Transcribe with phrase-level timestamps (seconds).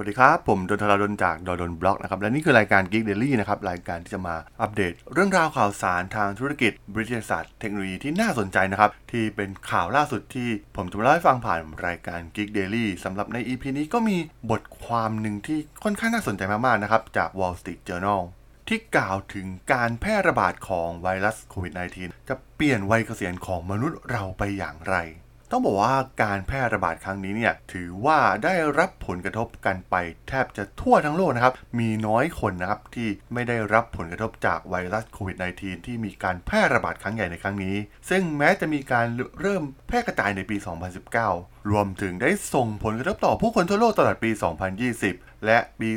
[0.00, 14.16] วัสดีครับ ผมดนทราดนจากดนบล็อกนะครับ และนี่คือรายการ Geek Daily นะครับ รายการที่จะมาอัปเดต เรื่องราวข่าวสารทางธุรกิจวิทยาศาสตร์เทคโนโลยีที่น่าสนใจนะครับ ที่เป็นข่าวล่าสุดที่ผมจะมาเล่าให้ฟังผ่านรายการ Geek Daily สำหรับใน EP นี้ก็มี
[14.50, 18.22] บทความหนึ่งที่ค่อนข้างน่าสนใจมากๆนะครับจาก Wall Street Journal
[18.68, 24.96] ที่กล่าวถึงการแพร่ระบาดของไวรัสโควิด -19 จะเปลี่ยนวัยเกษียณของมนุษย์เราไปอย่างไร
[25.50, 29.94] ต้องบอกว่าการแพร่ระบาดครั้งนี้เนี่ยถือว่าได้รับผลกระทบกันไป
[30.28, 37.76] แทบจะทั่วทั้งโลกนะครับ มีน้อยคนนะครับที่ไม่ได้รับผลกระทบจากไวรัสโควิด -19 ที่มีการแพร่ระบาดครั้งใหญ่ในครั้งนี้
[38.10, 39.06] ซึ่งแม้จะมีการ
[39.40, 40.56] เริ่มแพร่กระจายในปี
[41.12, 44.30] 2019 รวมถึงได้ส่งผลกระทบต่อผู้คนทั่วโลกตลอดปี
[44.88, 45.90] 2020 และปี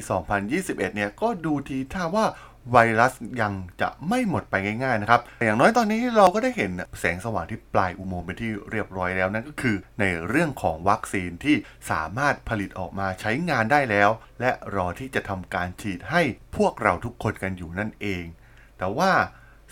[0.43, 2.26] 2021 เนี่ยก็ดูทีท่าว่า
[2.71, 11.55] ไวรัสยังจะไม่หมดไปง่ายๆนะครับแต่อย่างน้อยตอนนี้เราก็ได้เห็นแสงสว่างที่ปลายอุโมงค์เป็นที่เรียบร้อยแล้วนั่นก็คือ ในเรื่องของวัคซีนที่
[11.91, 16.21] สามารถผลิตออกมาใช้งานได้แล้ว และรอที่จะทำการฉีดให้
[16.57, 18.23] พวกเราทุกคนกันอยู่นั่นเอง
[18.77, 19.12] แต่ว่า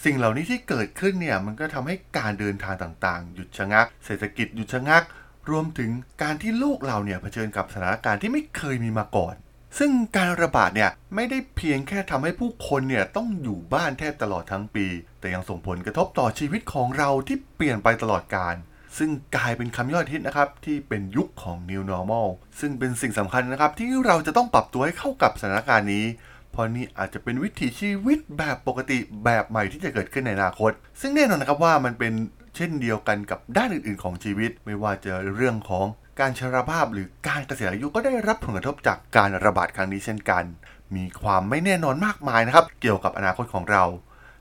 [0.06, 5.04] สิ่งเหล่านี้ที่เกิดขึ้นเนี่ยมันก็ทำให้การเดินทางต่างๆ หยุดชะงัก เศรษฐกิจหยุดชะงัก
[5.50, 5.90] รวมถึง
[6.22, 9.36] การที่โลกเราเนี่ยเผชิญกับสถานการณ์ที่ไม่เคยมีมาก่อน
[9.78, 14.86] ซึ่งการระบาดเนี่ยไม่ได้เพียงแค่ทำให้ผู้คนเนี่ยต้องอยู่บ้านแทบตลอดทั้งปี
[15.20, 18.56] แต่ยังส่งผลกระทบต่อชีวิตของเราที่เปลี่ยนไปตลอดกาล
[18.98, 22.28] ซึ่งกลายเป็นคำยอดฮิตนะครับ ที่เป็นยุคของ New Normal
[22.60, 26.06] ซึ่งเป็นสิ่งสำคัญนะครับ ที่เราจะต้องปรับตัวให้เข้ากับสถานการณ์นี้
[26.52, 32.14] เพราะนี่อาจจะเป็นวิถีชีวิตแบบปกติแบบใหม่ที่จะเกิดขึ้นในอนาคต ซึ่งแน่นอนนะครับว่ามันเป็น
[32.56, 35.86] เช่นเดียวกันกับด้านอื่นๆ ของชีวิต ไม่ว่าจะเรื่องของ
[36.20, 40.44] การชราภาพหรือการเกษียณอายุก็ได้รับผลกระทบจากการระบาดครั้งนี้เช่นกัน
[40.96, 43.84] มีความไม่แน่นอนมากมายนะครับ เกี่ยวกับอนาคตของเรา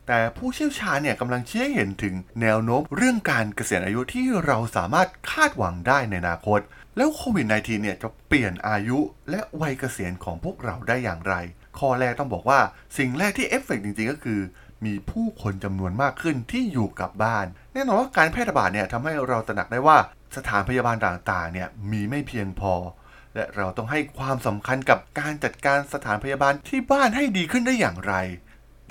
[0.06, 6.60] แต่ผู้เชี่ยวชาญเนี่ยกำลังชี้ให้เห็นถึงแนวโน้มเรื่องการเกษียณอายุที่เราสามารถคาดหวังได้ในอนาคต
[6.96, 8.98] แล้วโควิด -19 เนี่ยจะเปลี่ยนอายุ
[9.30, 11.34] และวัยเกษียณของพวกเราได้อย่างไร
[11.78, 12.60] ข้อแรกต้องบอกว่า
[12.98, 14.40] สิ่งแรกที่เอฟเฟกจริงๆก็คือ
[14.84, 19.98] มีผู้คนจำนวนมากขึ้นที่อยู่กับบ้าน แน่นอนว่าการแพร่ระบาดเนี่ยทำให้เราตระหนักได้ว่า
[20.36, 22.74] สถานพยาบาลต่างๆเนี่ยมีไม่เพียงพอ
[23.34, 28.14] และเราต้องให้ความสำคัญกับการจัดการสถานพยาบาลที่บ้านให้ดีขึ้นได้อย่างไร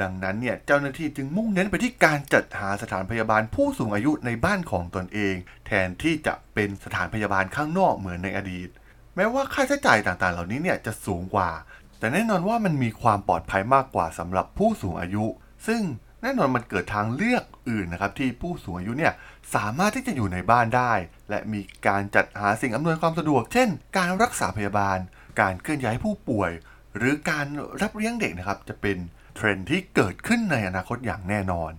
[0.01, 5.35] ดังนั้นเนี่ยเจ้าหน้าที่จึงมุ่งเน้นไปที่การจัดหาสถานพยาบาลผู้สูงอายุในบ้านของตนเอง
[5.67, 8.69] แทนที่จะเป็นสถานพยาบาลข้างนอกเหมือนในอดีต
[9.15, 11.49] แม้ว่าค่าใช้จ่ายต่างๆ เหล่านี้เนี่ยจะสูงกว่า
[11.99, 15.25] แต่แน่นอนว่ามันมีความปลอดภัยมากกว่าสำหรับผู้สูงอายุ
[15.67, 15.81] ซึ่ง
[16.27, 19.13] น่นอนมันเกิดทางเลือกอื่นนะครับที่ผู้สูงอายุเนี่ย
[19.55, 20.93] สามารถที่จะอยู่ในบ้านได้
[21.29, 24.97] และมีการจัดหาสิ่งอำนวยความสะดวก เช่น การรักษาพยาบาล
[25.39, 26.51] การเคลื่อนย้ายผู้ป่วย
[26.97, 27.45] หรือการ
[27.81, 28.97] รับเลี้ยงเด็กนะครับจะเป็น
[29.35, 31.71] เทรนด์ที่เกิดขึ้นในอนาคตอย่างแน่นอน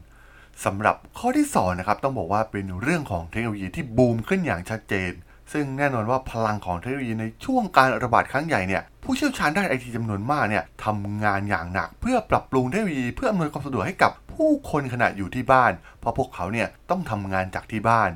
[0.65, 5.13] สำหรับข้อที่2นะครับต้องบอกว่าเป็นเรื่องของเทคโนโลยีที่บูมขึ้นอย่างชัดเจน
[5.53, 18.11] ซึ่งแน่นอนว่าพลังของเทคโนโลยีในช่วงการระบาดครั้งใหญ่เนี่ยผู้เชี่ยวชาญด้านไอทีจำนวนมากเนี่ยทำงานอย่างหนัก เพื่อปรับปรุงเทคโนโลยีเพื่ออำนวยความสะดวกให้กับ ผู้คนขณะอยู่ที่บ้าน เพราะพวกเขาเนี่ยต้องทำงานจากที่บ้าน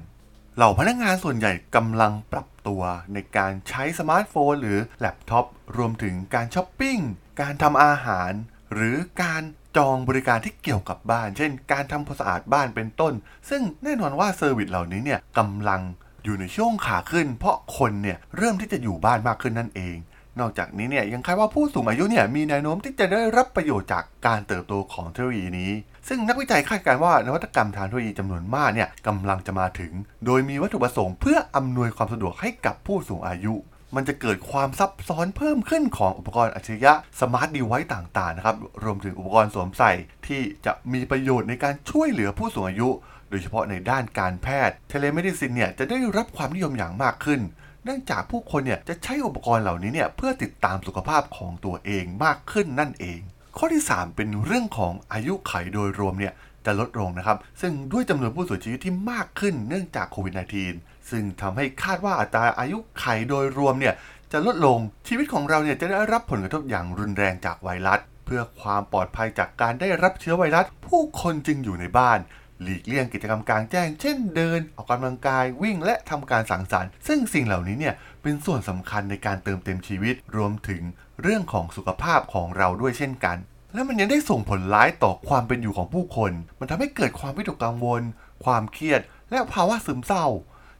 [0.56, 5.46] เหล่าพนักงานส่วนใหญ่กำลังปรับตัวในการใช้สมาร์ทโฟนหรือแล็ปท็อป
[5.76, 6.98] รวมถึงการช้อปปิ้ง
[7.40, 8.32] การทำอาหาร
[8.74, 9.42] หรือการ
[9.76, 13.12] จองบริการที่เกี่ยวกับบ้าน เช่น การทำความสะอาดบ้านเป็นต้น
[13.50, 15.82] ซึ่งแน่นอนว่า service เหล่านี้เนี่ยกำลัง
[16.24, 19.96] อยู่ในช่วงขาขึ้น เพราะคนเนี่ยเริ่มที่จะอยู่บ้านมากขึ้นนั่นเอง
[20.40, 25.70] นอกจากนี้เนี่ยยังคาดว่าผู้สูงอายุเนี่ยมีแนวโน้มที่จะได้รับประโยชน์จากการเติบโตของเทคโนโลยีนี้
[26.08, 29.92] ซึ่งนักวิจัยคาดการณ์ว่านวัตกรรมทางเทคโนโลยีจำนวนมากเนี่ยกำลังจะมาถึง
[30.26, 33.54] โดยมีวัตถุประสงค์เพื่ออำนวยความสะดวกให้กับผู้สูงอายุ
[33.96, 39.92] มันจะเกิดความซับซ้อนเพิ่มขึ้นของอุปกรณ์อัจฉริยะ smart device ต่างๆนะครับรวมถึงอุปกรณ์สวมใส่
[40.26, 42.88] ที่จะมีประโยชน์ในการช่วยเหลือผู้สูงอายุ
[43.30, 47.40] โดยเฉพาะในด้านการแพทย์ telemedicine เนี่ยจะได้รับความนิยมอย่างมากขึ้น
[47.84, 53.20] เนื่องจากผู้คนเนี่ยจะใช้อุปกรณ์เหล่านี้เนี่ยเพื่อติดตามสุขภาพของตัวเองมากขึ้นนั่นเอง
[53.56, 56.32] ข้อที่ 3 เป็นเรื่องของอายุไขโดยรวมเนี่ย
[56.66, 60.34] จะลดลงนะครับ ซึ่งด้วยจำนวนผู้เสียชีวิตที่มากขึ้นเนื่องจากโควิด
[60.72, 63.94] -19 ซึ่งทำให้คาดว่าอัตราอายุไขโดยรวมเนี่ย
[64.32, 64.78] จะลดลง
[65.08, 72.18] ชีวิตของเราเนี่ยจะได้รับผลกระทบอย่างรุนแรงจากไวรัส เพื่อความปลอดภัยจากการได้รับเชื้อไวรัส ผู้คนจึงอยู่ในบ้าน
[72.62, 80.82] หลีกเลี่ยงกิจกรรมกลางแจ้ง เช่นเดิน ออกกำลังกายวิ่งและทำการสังสรรค์ ซึ่งสิ่งเหล่านี้เนี่ยเป็นส่วนสำคัญในการเติมเต็มชีวิต รวมถึง
[81.22, 83.36] เรื่องของสุขภาพของเราด้วยเช่นกัน
[83.74, 88.02] และมันยังได้ส่งผลร้ายต่อความเป็นอยู่ของผู้คน มันทำให้เกิดความวิตกกังวล
[88.44, 89.00] ความเครียด
[89.30, 90.26] และภาวะซึมเศร้า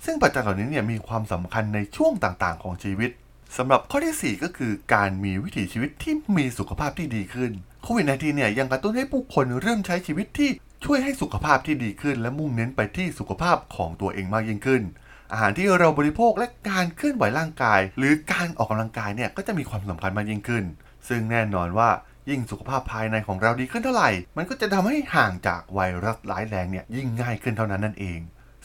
[0.04, 3.10] ซึ่งปัจจัยเหล่านี้เนี่ยมีความสำคัญในช่วงต่างๆ ของชีวิต
[3.56, 7.50] สำหรับข้อที่ 4 ก็คือการมีวิถีชีวิตที่มีสุขภาพที่ดีขึ้น
[7.82, 10.50] โควิด -19 เนี่ยยังกระตุ้นให้ผู้คนเริ่มใช้ชีวิตที่
[10.84, 14.82] ช่วยให้สุขภาพที่ดีขึ้น และมุ่งเน้นไปที่สุขภาพของตัวเองมากยิ่งขึ้น
[15.32, 20.64] อาหารที่เราบริโภคและการเคลื่อนไหวร่างกาย หรือการออกกำลังกายเนี่ยก็จะมีความสำคัญมากยิ่งขึ้น
[21.08, 21.88] ซึ่งแน่นอนว่า
[22.30, 28.18] ยิ่งสุขภาพภายในของเราดีขึ้นเท่าไหร่ มันก็จะทำให้ห่างจากไวรัสร้ายแรงเนี่ยยิ่งง่ายขึ้นเท่านั้นนั่นเอง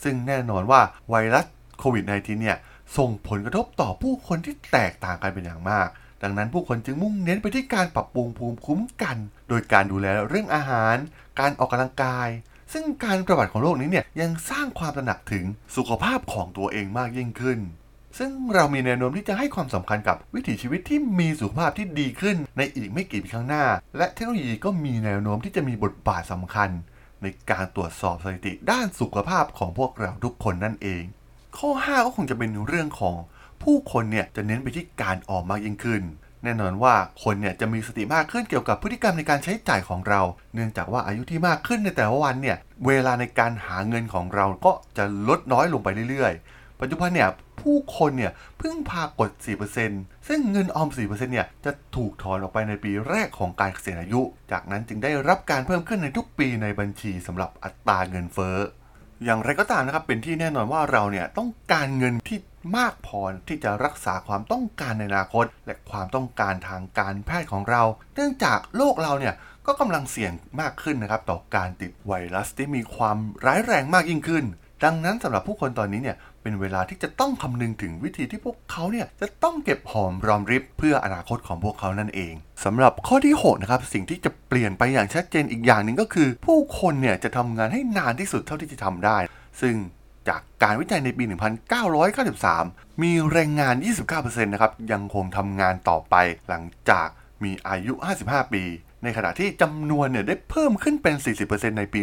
[0.04, 1.46] ซึ่งแน่นอนว่าไวรัส
[1.80, 2.58] โควิด -19 เนี่ย
[2.98, 5.88] ส่งผลกระทบต่อผู้คนที่แตกต่างกันเป็นอย่างมาก
[6.24, 9.18] ดังนั้นผู้คนจึงมุ่งเน้นไปที่การปรับปรุงภูมิคุ้มกัน
[9.50, 10.96] โดยการดูแลเรื่องอาหาร
[11.40, 12.30] การออกกำลังกาย
[12.74, 17.60] ซึ่งการระบาดของโรคนี้เนี่ยยังสร้างความตระหนักถึงสุขภาพของตัวเองมากยิ่งขึ้น
[18.18, 23.66] ซึ่งเรามีแนวโน้มที่จะให้ความสำคัญกับวิถีชีวิตที่มีสุขภาพที่ดีขึ้นในอีกไม่กี่ปีข้างหน้า
[23.98, 26.70] และเทคโนโลยีก็มีแนวโน้มที่จะมีบทบาทสำคัญ
[27.22, 31.04] ในการตรวจสอบสถิติด้านสุขภาพของพวกเราทุกคนนั่นเอง
[31.58, 33.16] ข้อ 5 ก็คงจะเป็นเรื่องของ
[33.64, 36.04] ผู้คนเนี่ยจะเน้นไปที่การออมมากยิ่งขึ้น
[36.44, 40.22] แน่นอนว่าคนเนี่ยจะมีสติมากขึ้นเกี่ยวกับพฤติกรรมในการใช้จ่ายของเรา
[40.54, 42.58] เนื่องจากว่าอายุที่มากขึ้นในแต่ละวันเนี่ย
[42.88, 47.30] เวลาในการหาเงินของเราก็จะลดน้อยลงไปเรื่อยๆ ปัจจุบันเนี่ย
[47.62, 49.30] ผู้คนเนี่ยเพิ่งพากด
[49.80, 54.22] 4%ซึ่งเงินออม 4%เนี่ยจะถูกถอนออกไปในปีแรกของการเกษียณอายุ
[54.52, 58.58] จากนั้นจึงได้รับการเพิ่มขึ้นในทุกปีในบัญชีสำหรับอัตราเงินเฟ้อ
[59.26, 62.38] อย่างไรก็ตามนะครับเป็นที่แน่นอนว่าเราเนี่ยต้องการเงินที่
[62.78, 67.84] มากพอที่จะรักษาความต้องการในอนาคต และความต้องการทางการแพทย์ของเรา
[68.16, 69.36] เนื่องจากโลกเราเนี่ย
[69.66, 74.46] ก็กำลังเสี่ยงมากขึ้นนะครับต่อการติดไวรัสที่มีความร้ายแรงมากยิ่งขึ้น
[74.84, 82.34] ดังนั้นสำหรับผู้คนตอนนี้เนี่ยเป็นเวลาที่จะต้องคำนึงถึงวิธีที่พวกเขาเนี่ยจะต้องเก็บหอมรอมริบเพื่ออนาคตของพวกเขานั่นเอง
[82.66, 89.18] สำหรับข้อที่6นะครับสิ่งที่จะเปลี่ยนไปอย่างชัดเจนอีกอย่างหนึ่งก็คือ ผู้คนเนี่ยจะทำงานให้นานที่สุดเท่าที่จะทำได้
[89.62, 89.76] ซึ่ง
[90.30, 91.24] จากการวิจัยในปี
[92.14, 93.76] 1993 มีแรงงาน
[94.10, 96.16] 29%นะครับยังคงทำงานต่อไป
[96.48, 97.08] หลังจาก
[97.44, 97.94] มีอายุ
[98.24, 98.64] 55 ปี
[99.04, 101.16] ในขณะที่จำนวนเนี่ยได้เพิ่มขึ้นเป็น
[101.48, 102.02] 40%ในปี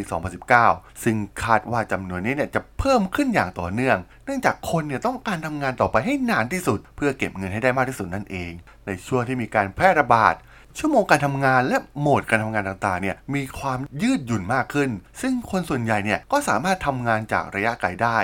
[0.50, 8.53] 2019 ซึ่งคาดว่าจำนวนนี้เนี่ยจะเพิ่มขึ้นอย่างต่อเนื่อง เนื่องจากคนเนี่ยต้องการทำงานต่อไปให้นานที่สุด เพื่อเก็บเงินให้ได้มากที่สุดนั่นเอง
[8.87, 10.35] ในช่วงที่มีการแพร่ระบาด
[10.79, 14.91] ชั่วโมงการทำงานและโหมดการทำงานต่างๆ เนี่ยมีความยืดหยุ่นมากขึ้น
[15.21, 18.19] ซึ่งคนส่วนใหญ่เนี่ยก็สามารถทำงานจากระยะไกลได้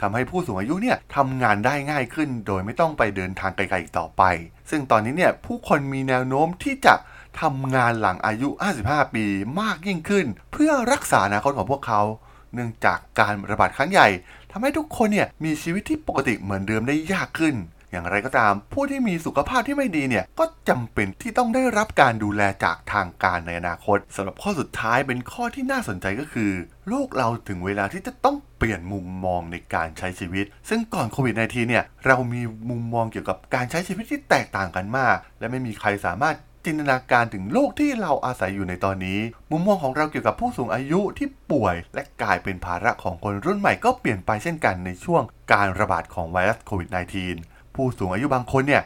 [0.00, 4.22] ทำให้ผู้สูงอายุเนี่ยทำงานได้ง่ายขึ้น โดยไม่ต้องไปเดินทางไกลๆอีกต่อไป
[4.70, 6.94] ซึ่งตอนนี้เนี่ยผู้คนมีแนวโน้มที่จะ
[7.40, 8.48] ทำงานหลังอายุ
[8.86, 9.24] 55 ปี
[9.60, 12.02] มากยิ่งขึ้น เพื่อรักษาอนาคตของพวกเขา
[12.54, 14.08] เนื่องจากการระบาดครั้งใหญ่
[14.52, 17.54] ทำให้ทุกคนเนี่ยมีชีวิตที่ปกติเหมือนเดิมได้ยากขึ้น
[17.96, 26.50] อย่างไรก็ตาม ผู้ที่มีสุขภาพที่ไม่ดีเนี่ยก็จำเป็นที่ต้องได้รับการดูแลจากทางการในอนาคตสำหรับข้อสุดท้ายเป็นข้อที่น่าสนใจก็คือ
[26.88, 36.36] โลกเราถึงเวลาที่จะต้องเปลี่ยนมุมมองในการใช้ชีวิต ซึ่งก่อนโควิด -19 เนี่ยเรามีมุมมองเกี่ยวกับการใช้ชีวิตที่แตกต่างกันมาก และไม่มีใครสามารถ
[36.68, 39.18] จินตนาการถึงโลกที่เราอาศัยอยู่ในตอนนี้
[39.50, 45.22] มุมมองของเราเกี่ยวกับผู้สูงอายุที่ป่วย และกลายเป็นภาระของคนรุ่นใหม่ก็เปลี่ยนไปเช่นกันในช่วง
[45.52, 48.82] การระบาดของไวรัสโควิด -19 ผู้สูงอายุบางคนเนี่ย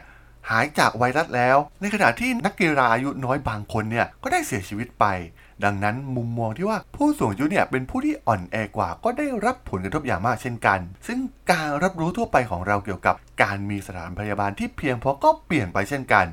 [0.49, 5.05] หายจากไวรัสแล้ว ในขณะที่นักกีฬาอายุน้อยบางคนเนี่ยก็ได้เสียชีวิตไป
[5.63, 11.19] ดังนั้นมุมมองที่ว่าผู้สูงอายุเนี่ยเป็นผู้ที่อ่อนแอกว่า ก็ได้รับผลกระทบอย่างมากเช่นกัน ซึ่ง
[11.51, 16.25] การรับรู้ทั่วไปของเราเกี่ยวกับ การมีสถานพยาบาลที่เพียงพอก็เปลี่ยนไปเช่นกัน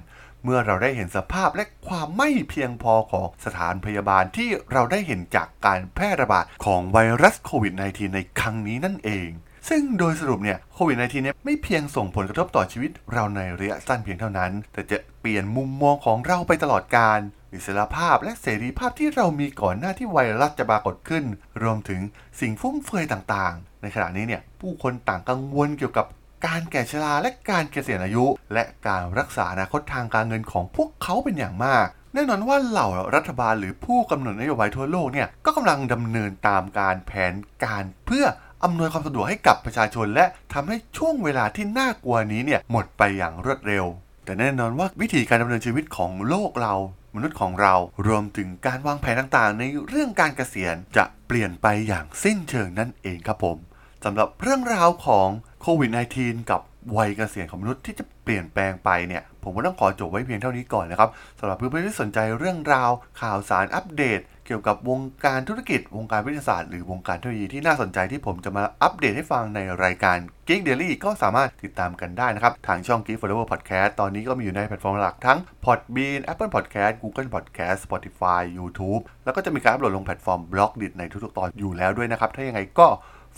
[0.45, 9.29] เมื่อเราได้เห็นสภาพและความไม่เพียงพอของสถานพยาบาลที่เราได้เห็นจากการแพร่ระบาดของไวรัสโควิด -19 ในครั้งนี้นั่นเอง
[9.69, 17.21] ซึ่งโดยสรุปเนี่ยโควิด -19 เนี่ยไม่เพียงส่งผลกระทบต่อชีวิตเราในระยะสั้นเพียงเท่านั้น แต่จะเปลี่ยนมุมมองของเราไปตลอดกาล
[17.53, 21.25] อิสรภาพและเสรีภาพที่เรามีก่อนหน้าที่ไวรัสจะปรากฏขึ้น
[21.63, 22.01] รวมถึง
[22.41, 26.07] สิ่งฟุ่มเฟือยต่างๆ ในขณะนี้เนี่ยผู้คนต่างกังวลเกี่ยวกับ
[26.47, 37.33] การแก่ชราและการเกษียณอายุ และการรักษาอนาคตทางการเงินของพวกเขาเป็นอย่างมาก แน่นอนว่าเหล่ารัฐบาลหรือผู้กำหนดนโยบายทั่วโลกเนี่ยก็กำลังดำเนินตามการแผน
[37.65, 38.25] การเพื่อ
[38.65, 43.85] อำนวยความสะดวกให้กับประชาชน และทำให้ช่วงเวลาที่น่ากลัวนี้เนี่ยหมดไปอย่างรวดเร็ว
[44.25, 46.75] แต่แน่นอนว่าวิธีการดำเนินชีวิตของโลกเรา
[47.15, 47.75] มนุษย์ของเรา
[48.07, 53.57] รวมถึงการวางแผนต่างๆ ในเรื่องการเกษียณจะเปลี่ยนไปอย่างสิ้นเชิงนั่นเองครับผม
[54.05, 55.29] สำหรับเรื่องราวของ
[55.63, 56.61] โควิด -19 กับ
[56.97, 62.91] วัยเกษียณของมนุษย์ที่จะเปลี่ยนแปลงไปเนี่ย ผมก็ต้องขอจบไว้เพียงเท่านี้ก่อนนะครับสำหรับเพื่อนๆที่สนใจเรื่องราว
[63.21, 70.17] ข่าวสารอัปเดต เกี่ยวกับวงการธุรกิจ วงการวิทยาศาสตร์หรือวงการเทคโนโลยีที่น่าสนใจที่ผมจะมาอัปเดตให้ฟังในรายการ
[70.49, 79.03] Geek Daily ก็สามารถติดตามกันได้นะครับ ทางช่อง Geek Forever Podcast ตอนนี้ก็มีอยู่ในแพลตฟอร์มหลักทั้ง Podbean Apple Podcast Google Podcast Spotify YouTube
[79.25, 82.87] แล้วก็จะมีการอัปโหลดลงแพลตฟอร์ม Blockdit ในทุกๆตอนอยู่แล้วด้วยนะครับถ้ายังไงก็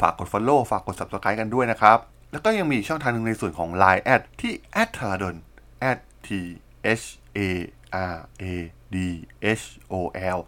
[0.00, 1.98] ฝากกด Follow ฝากกด Subscribe กันด้วยนะครับ
[2.32, 5.34] แล้วก็ยังมีช่องทางหนึ่งในส่วนของ Line แอดที่ a d t h a r a d o n
[6.26, 6.28] t
[7.00, 7.02] h
[7.36, 7.38] a
[8.04, 8.44] r a
[8.94, 8.96] d
[9.60, 9.94] h o
[10.36, 10.38] l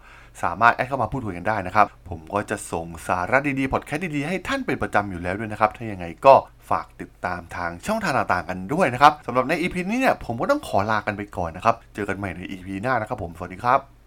[0.42, 6.34] สามารถ add เข้ามาพูดคุยกันได้นะครับ ผมก็จะส่งสาระดีๆ พอดแคสต์ดีๆ ให้ท่านเป็นประจำอยู่แล้วด้วยนะครับ ถ้ายังไงก็
[6.70, 14.01] ฝากติดตามทางช่องทางต่างๆกันด้วยนะครับสำหรับใน EP นี้เนี่ยผมก็ต้องขอลากันไปก่อนนะครับ เจอกันใหม่ใน EP หน้านะครับผม สวัสดีครับ